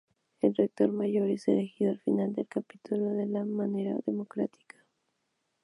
El 0.41 0.55
Rector 0.55 0.91
Mayor 0.91 1.29
es 1.29 1.47
elegido 1.47 1.91
al 1.91 1.99
final 1.99 2.33
del 2.33 2.47
Capítulo 2.47 3.11
de 3.11 3.27
manera 3.27 3.99
democrática. 4.03 4.83